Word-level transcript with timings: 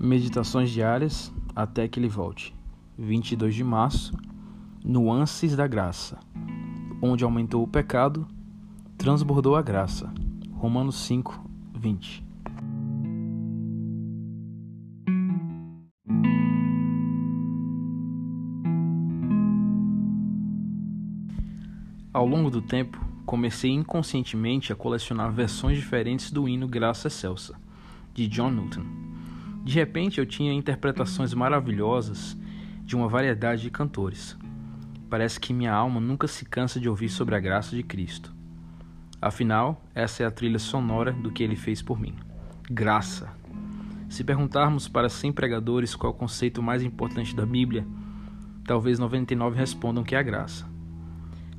Meditações 0.00 0.70
diárias 0.70 1.32
até 1.56 1.88
que 1.88 1.98
ele 1.98 2.08
volte. 2.08 2.54
22 2.96 3.52
de 3.52 3.64
março. 3.64 4.16
Nuances 4.84 5.56
da 5.56 5.66
graça. 5.66 6.20
Onde 7.02 7.24
aumentou 7.24 7.64
o 7.64 7.68
pecado, 7.68 8.24
transbordou 8.96 9.56
a 9.56 9.62
graça. 9.62 10.14
Romanos 10.52 10.94
5, 11.00 11.44
20. 11.74 12.24
Ao 22.12 22.24
longo 22.24 22.50
do 22.50 22.62
tempo, 22.62 23.04
comecei 23.26 23.72
inconscientemente 23.72 24.72
a 24.72 24.76
colecionar 24.76 25.32
versões 25.32 25.76
diferentes 25.76 26.30
do 26.30 26.48
hino 26.48 26.68
Graça 26.68 27.08
Excelsa, 27.08 27.56
de 28.14 28.28
John 28.28 28.50
Newton. 28.50 29.07
De 29.68 29.74
repente 29.74 30.18
eu 30.18 30.24
tinha 30.24 30.50
interpretações 30.50 31.34
maravilhosas 31.34 32.34
de 32.86 32.96
uma 32.96 33.06
variedade 33.06 33.60
de 33.60 33.70
cantores. 33.70 34.34
Parece 35.10 35.38
que 35.38 35.52
minha 35.52 35.74
alma 35.74 36.00
nunca 36.00 36.26
se 36.26 36.46
cansa 36.46 36.80
de 36.80 36.88
ouvir 36.88 37.10
sobre 37.10 37.34
a 37.34 37.38
graça 37.38 37.76
de 37.76 37.82
Cristo. 37.82 38.34
Afinal, 39.20 39.84
essa 39.94 40.22
é 40.22 40.26
a 40.26 40.30
trilha 40.30 40.58
sonora 40.58 41.12
do 41.12 41.30
que 41.30 41.42
ele 41.42 41.54
fez 41.54 41.82
por 41.82 42.00
mim. 42.00 42.14
Graça. 42.70 43.28
Se 44.08 44.24
perguntarmos 44.24 44.88
para 44.88 45.10
100 45.10 45.32
pregadores 45.32 45.94
qual 45.94 46.14
é 46.14 46.16
o 46.16 46.18
conceito 46.18 46.62
mais 46.62 46.82
importante 46.82 47.36
da 47.36 47.44
Bíblia, 47.44 47.86
talvez 48.64 48.98
99 48.98 49.54
respondam 49.54 50.02
que 50.02 50.14
é 50.14 50.18
a 50.18 50.22
graça. 50.22 50.66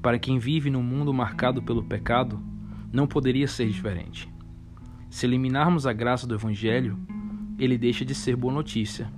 Para 0.00 0.16
quem 0.16 0.38
vive 0.38 0.70
num 0.70 0.80
mundo 0.80 1.12
marcado 1.12 1.60
pelo 1.60 1.82
pecado, 1.82 2.40
não 2.92 3.08
poderia 3.08 3.48
ser 3.48 3.66
diferente. 3.66 4.32
Se 5.10 5.26
eliminarmos 5.26 5.88
a 5.88 5.92
graça 5.92 6.24
do 6.24 6.36
Evangelho, 6.36 6.96
ele 7.58 7.78
deixa 7.78 8.04
de 8.04 8.14
ser 8.14 8.36
boa 8.36 8.52
notícia. 8.52 9.10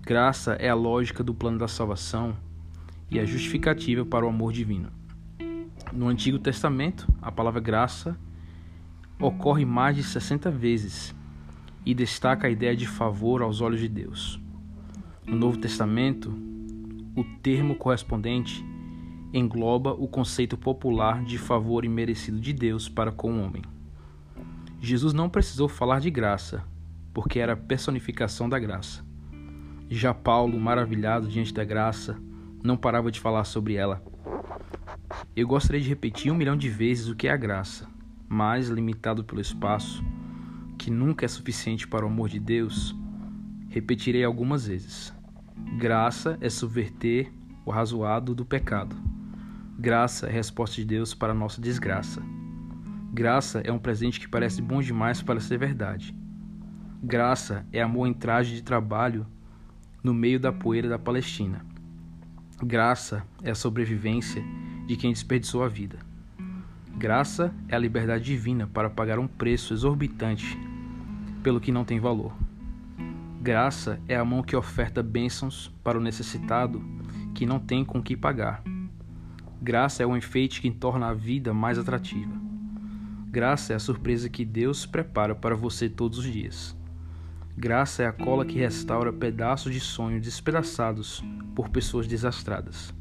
Graça 0.00 0.54
é 0.54 0.68
a 0.68 0.74
lógica 0.74 1.22
do 1.22 1.34
plano 1.34 1.58
da 1.58 1.68
salvação 1.68 2.36
e 3.10 3.20
a 3.20 3.24
justificativa 3.24 4.04
para 4.04 4.24
o 4.24 4.28
amor 4.28 4.52
divino. 4.52 4.90
No 5.92 6.08
Antigo 6.08 6.38
Testamento, 6.38 7.06
a 7.20 7.30
palavra 7.30 7.60
graça 7.60 8.18
ocorre 9.20 9.64
mais 9.64 9.96
de 9.96 10.02
60 10.02 10.50
vezes 10.50 11.14
e 11.84 11.94
destaca 11.94 12.46
a 12.46 12.50
ideia 12.50 12.74
de 12.74 12.86
favor 12.86 13.42
aos 13.42 13.60
olhos 13.60 13.80
de 13.80 13.88
Deus. 13.88 14.40
No 15.26 15.36
Novo 15.36 15.58
Testamento, 15.58 16.32
o 17.14 17.22
termo 17.42 17.74
correspondente 17.74 18.64
engloba 19.32 19.92
o 19.92 20.08
conceito 20.08 20.56
popular 20.56 21.22
de 21.22 21.38
favor 21.38 21.84
imerecido 21.84 22.40
de 22.40 22.52
Deus 22.52 22.88
para 22.88 23.12
com 23.12 23.32
o 23.32 23.42
homem. 23.42 23.62
Jesus 24.80 25.12
não 25.12 25.28
precisou 25.28 25.68
falar 25.68 26.00
de 26.00 26.10
graça, 26.10 26.64
porque 27.12 27.38
era 27.38 27.52
a 27.52 27.56
personificação 27.56 28.48
da 28.48 28.58
graça. 28.58 29.04
Já 29.88 30.14
Paulo, 30.14 30.58
maravilhado 30.58 31.28
diante 31.28 31.52
da 31.52 31.64
graça, 31.64 32.18
não 32.62 32.76
parava 32.76 33.10
de 33.10 33.20
falar 33.20 33.44
sobre 33.44 33.74
ela. 33.74 34.02
Eu 35.36 35.46
gostaria 35.46 35.80
de 35.80 35.88
repetir 35.88 36.32
um 36.32 36.34
milhão 36.34 36.56
de 36.56 36.68
vezes 36.68 37.08
o 37.08 37.14
que 37.14 37.28
é 37.28 37.30
a 37.30 37.36
graça, 37.36 37.86
mas 38.28 38.68
limitado 38.68 39.24
pelo 39.24 39.40
espaço, 39.40 40.02
que 40.78 40.90
nunca 40.90 41.24
é 41.24 41.28
suficiente 41.28 41.86
para 41.86 42.04
o 42.04 42.08
amor 42.08 42.28
de 42.28 42.38
Deus, 42.38 42.96
repetirei 43.68 44.24
algumas 44.24 44.66
vezes. 44.66 45.12
Graça 45.78 46.38
é 46.40 46.48
subverter 46.48 47.30
o 47.64 47.70
razoado 47.70 48.34
do 48.34 48.44
pecado. 48.44 48.96
Graça 49.78 50.26
é 50.26 50.30
a 50.30 50.32
resposta 50.32 50.76
de 50.76 50.84
Deus 50.84 51.14
para 51.14 51.32
a 51.32 51.36
nossa 51.36 51.60
desgraça. 51.60 52.22
Graça 53.12 53.60
é 53.64 53.70
um 53.70 53.78
presente 53.78 54.18
que 54.18 54.28
parece 54.28 54.62
bom 54.62 54.80
demais 54.80 55.20
para 55.20 55.40
ser 55.40 55.58
verdade. 55.58 56.16
Graça 57.04 57.66
é 57.72 57.82
amor 57.82 58.06
em 58.06 58.12
traje 58.12 58.54
de 58.54 58.62
trabalho 58.62 59.26
no 60.04 60.14
meio 60.14 60.38
da 60.38 60.52
poeira 60.52 60.88
da 60.88 61.00
Palestina. 61.00 61.66
Graça 62.62 63.26
é 63.42 63.50
a 63.50 63.56
sobrevivência 63.56 64.40
de 64.86 64.96
quem 64.96 65.12
desperdiçou 65.12 65.64
a 65.64 65.68
vida. 65.68 65.98
Graça 66.96 67.52
é 67.66 67.74
a 67.74 67.78
liberdade 67.80 68.22
divina 68.22 68.68
para 68.68 68.88
pagar 68.88 69.18
um 69.18 69.26
preço 69.26 69.74
exorbitante 69.74 70.56
pelo 71.42 71.60
que 71.60 71.72
não 71.72 71.84
tem 71.84 71.98
valor. 71.98 72.32
Graça 73.40 74.00
é 74.06 74.14
a 74.14 74.24
mão 74.24 74.40
que 74.40 74.54
oferta 74.54 75.02
bênçãos 75.02 75.74
para 75.82 75.98
o 75.98 76.00
necessitado 76.00 76.80
que 77.34 77.44
não 77.44 77.58
tem 77.58 77.84
com 77.84 78.00
que 78.00 78.16
pagar. 78.16 78.62
Graça 79.60 80.04
é 80.04 80.06
o 80.06 80.16
enfeite 80.16 80.60
que 80.60 80.70
torna 80.70 81.08
a 81.08 81.14
vida 81.14 81.52
mais 81.52 81.80
atrativa. 81.80 82.32
Graça 83.26 83.72
é 83.72 83.76
a 83.76 83.80
surpresa 83.80 84.28
que 84.28 84.44
Deus 84.44 84.86
prepara 84.86 85.34
para 85.34 85.56
você 85.56 85.88
todos 85.88 86.18
os 86.18 86.32
dias. 86.32 86.80
Graça 87.56 88.02
é 88.02 88.06
a 88.06 88.12
cola 88.12 88.46
que 88.46 88.58
restaura 88.58 89.12
pedaços 89.12 89.72
de 89.72 89.78
sonho 89.78 90.20
despedaçados 90.20 91.22
por 91.54 91.68
pessoas 91.68 92.06
desastradas. 92.06 92.94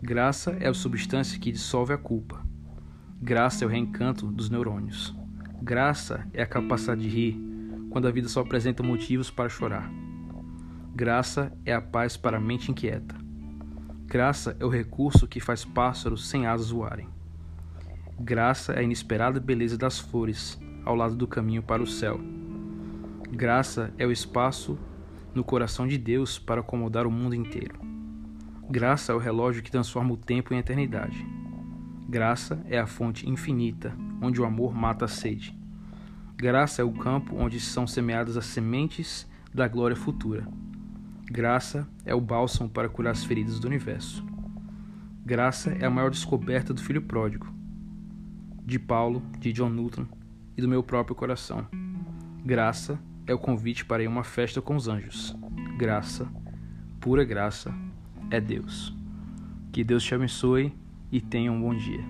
Graça 0.00 0.56
é 0.60 0.68
a 0.68 0.74
substância 0.74 1.40
que 1.40 1.50
dissolve 1.50 1.92
a 1.92 1.98
culpa. 1.98 2.40
Graça 3.20 3.64
é 3.64 3.66
o 3.66 3.70
reencanto 3.70 4.28
dos 4.28 4.48
neurônios. 4.48 5.14
Graça 5.60 6.24
é 6.32 6.42
a 6.42 6.46
capacidade 6.46 7.02
de 7.02 7.08
rir 7.08 7.36
quando 7.90 8.06
a 8.06 8.12
vida 8.12 8.28
só 8.28 8.42
apresenta 8.42 8.82
motivos 8.82 9.28
para 9.28 9.48
chorar. 9.48 9.90
Graça 10.94 11.52
é 11.64 11.74
a 11.74 11.80
paz 11.80 12.16
para 12.16 12.36
a 12.36 12.40
mente 12.40 12.70
inquieta. 12.70 13.16
Graça 14.06 14.56
é 14.60 14.64
o 14.64 14.68
recurso 14.68 15.26
que 15.26 15.40
faz 15.40 15.64
pássaros 15.64 16.28
sem 16.28 16.46
asas 16.46 16.70
voarem. 16.70 17.08
Graça 18.20 18.72
é 18.72 18.78
a 18.78 18.82
inesperada 18.82 19.40
beleza 19.40 19.76
das 19.76 19.98
flores 19.98 20.60
ao 20.84 20.94
lado 20.94 21.16
do 21.16 21.26
caminho 21.26 21.62
para 21.62 21.82
o 21.82 21.86
céu. 21.86 22.20
Graça 23.34 23.92
é 23.98 24.06
o 24.06 24.12
espaço 24.12 24.78
no 25.34 25.42
coração 25.42 25.88
de 25.88 25.98
Deus 25.98 26.38
para 26.38 26.60
acomodar 26.60 27.04
o 27.04 27.10
mundo 27.10 27.34
inteiro. 27.34 27.80
Graça 28.70 29.10
é 29.10 29.14
o 29.14 29.18
relógio 29.18 29.60
que 29.60 29.72
transforma 29.72 30.12
o 30.12 30.16
tempo 30.16 30.54
em 30.54 30.58
eternidade. 30.58 31.26
Graça 32.08 32.64
é 32.68 32.78
a 32.78 32.86
fonte 32.86 33.28
infinita 33.28 33.92
onde 34.22 34.40
o 34.40 34.44
amor 34.44 34.72
mata 34.72 35.06
a 35.06 35.08
sede. 35.08 35.52
Graça 36.36 36.80
é 36.80 36.84
o 36.84 36.92
campo 36.92 37.34
onde 37.36 37.58
são 37.58 37.88
semeadas 37.88 38.36
as 38.36 38.46
sementes 38.46 39.28
da 39.52 39.66
glória 39.66 39.96
futura. 39.96 40.46
Graça 41.26 41.88
é 42.06 42.14
o 42.14 42.20
bálsamo 42.20 42.70
para 42.70 42.88
curar 42.88 43.10
as 43.10 43.24
feridas 43.24 43.58
do 43.58 43.66
universo. 43.66 44.24
Graça 45.26 45.72
é 45.72 45.84
a 45.84 45.90
maior 45.90 46.10
descoberta 46.12 46.72
do 46.72 46.80
filho 46.80 47.02
pródigo, 47.02 47.52
de 48.64 48.78
Paulo, 48.78 49.24
de 49.40 49.52
John 49.52 49.70
Newton 49.70 50.06
e 50.56 50.62
do 50.62 50.68
meu 50.68 50.84
próprio 50.84 51.16
coração. 51.16 51.66
Graça 52.44 52.92
é 52.92 53.13
o 53.32 53.38
convite 53.38 53.84
para 53.84 54.06
uma 54.08 54.22
festa 54.22 54.60
com 54.60 54.76
os 54.76 54.88
anjos. 54.88 55.34
Graça, 55.78 56.28
pura 57.00 57.24
graça, 57.24 57.74
é 58.30 58.40
Deus. 58.40 58.94
Que 59.72 59.82
Deus 59.82 60.04
te 60.04 60.14
abençoe 60.14 60.72
e 61.10 61.20
tenha 61.20 61.50
um 61.50 61.60
bom 61.60 61.74
dia. 61.74 62.04